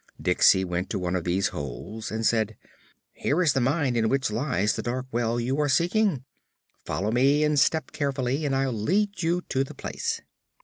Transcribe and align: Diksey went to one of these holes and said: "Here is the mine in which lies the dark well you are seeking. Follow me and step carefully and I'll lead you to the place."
Diksey 0.19 0.65
went 0.65 0.89
to 0.89 0.97
one 0.97 1.15
of 1.15 1.25
these 1.25 1.49
holes 1.49 2.09
and 2.09 2.25
said: 2.25 2.57
"Here 3.13 3.39
is 3.43 3.53
the 3.53 3.61
mine 3.61 3.95
in 3.95 4.09
which 4.09 4.31
lies 4.31 4.75
the 4.75 4.81
dark 4.81 5.05
well 5.11 5.39
you 5.39 5.59
are 5.59 5.69
seeking. 5.69 6.25
Follow 6.83 7.11
me 7.11 7.43
and 7.43 7.59
step 7.59 7.91
carefully 7.91 8.43
and 8.43 8.55
I'll 8.55 8.73
lead 8.73 9.21
you 9.21 9.41
to 9.49 9.63
the 9.63 9.75
place." 9.75 10.19